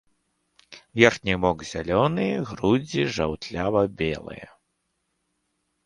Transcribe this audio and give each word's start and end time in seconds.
Верхні 0.99 1.35
бок 1.43 1.59
зялёны, 1.73 2.27
грудзі 2.49 3.07
жаўтлява-белыя. 3.19 4.47